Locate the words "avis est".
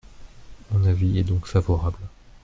0.87-1.23